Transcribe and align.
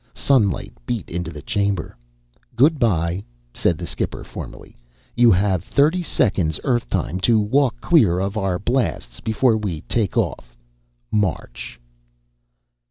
Sunlight 0.15 0.73
beat 0.87 1.07
into 1.11 1.29
the 1.29 1.43
chamber. 1.43 1.95
"Goodbye," 2.55 3.23
said 3.53 3.77
the 3.77 3.85
skipper 3.85 4.23
formally. 4.23 4.75
"You 5.15 5.29
have 5.31 5.63
thirrty 5.63 6.01
ssecondss, 6.01 6.59
Earrth 6.65 6.89
time, 6.89 7.19
to 7.19 7.39
walk 7.39 7.79
clearr 7.81 8.19
of 8.19 8.35
our 8.35 8.57
blasstss 8.57 9.19
beforre 9.23 9.57
we 9.59 9.81
take 9.81 10.17
off. 10.17 10.57
Marrch." 11.11 11.79